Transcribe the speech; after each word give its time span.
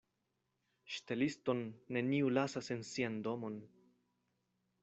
Ŝteliston 0.93 1.61
neniu 1.97 2.33
lasas 2.39 2.73
en 2.77 2.83
sian 2.93 3.23
domon. 3.29 3.63